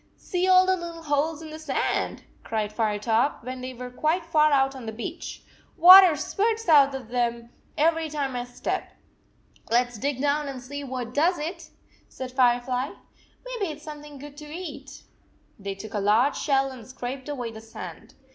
[0.17, 4.51] "See all the little holes in the sand," cried Firetop, when they were quite far
[4.51, 5.43] out on the beach."
[5.77, 8.93] Water spurts out of them every time I step."
[9.65, 11.69] 41 Let f s dig down and see what does it,"
[12.09, 12.93] said Firefly."
[13.45, 15.03] Maybe it s something good to eat.
[15.57, 18.15] 112 They took a large shell and scraped away the sand.